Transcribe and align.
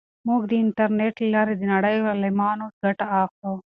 موږ 0.27 0.41
د 0.47 0.51
انټرنیټ 0.63 1.15
له 1.21 1.27
لارې 1.35 1.53
د 1.57 1.63
نړۍ 1.73 1.95
له 1.99 2.07
عالمانو 2.11 2.65
ګټه 2.83 3.05
اخلو. 3.21 3.53